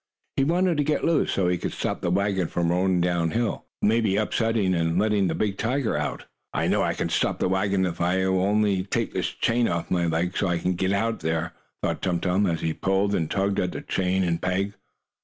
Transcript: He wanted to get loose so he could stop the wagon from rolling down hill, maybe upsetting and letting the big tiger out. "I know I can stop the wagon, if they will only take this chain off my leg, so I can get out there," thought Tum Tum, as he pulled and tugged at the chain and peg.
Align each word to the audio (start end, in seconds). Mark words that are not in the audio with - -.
He 0.35 0.43
wanted 0.43 0.77
to 0.77 0.83
get 0.83 1.05
loose 1.05 1.31
so 1.33 1.47
he 1.47 1.59
could 1.59 1.73
stop 1.73 2.01
the 2.01 2.09
wagon 2.09 2.47
from 2.47 2.71
rolling 2.71 3.01
down 3.01 3.29
hill, 3.29 3.65
maybe 3.83 4.15
upsetting 4.15 4.73
and 4.73 4.97
letting 4.97 5.27
the 5.27 5.35
big 5.35 5.59
tiger 5.59 5.95
out. 5.95 6.25
"I 6.55 6.65
know 6.65 6.81
I 6.81 6.95
can 6.95 7.07
stop 7.09 7.37
the 7.37 7.47
wagon, 7.47 7.85
if 7.85 7.99
they 7.99 8.25
will 8.25 8.41
only 8.41 8.81
take 8.83 9.13
this 9.13 9.27
chain 9.29 9.67
off 9.67 9.91
my 9.91 10.07
leg, 10.07 10.35
so 10.35 10.47
I 10.47 10.57
can 10.57 10.73
get 10.73 10.91
out 10.91 11.19
there," 11.19 11.53
thought 11.83 12.01
Tum 12.01 12.19
Tum, 12.19 12.47
as 12.47 12.61
he 12.61 12.73
pulled 12.73 13.13
and 13.13 13.29
tugged 13.29 13.59
at 13.59 13.73
the 13.73 13.81
chain 13.81 14.23
and 14.23 14.41
peg. 14.41 14.73